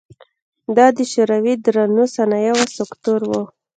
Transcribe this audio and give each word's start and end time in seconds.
دا 0.77 0.87
د 0.97 0.99
شوروي 1.11 1.53
د 1.57 1.61
درنو 1.65 2.03
صنایعو 2.15 2.63
سکتور 2.77 3.19
و. 3.29 3.31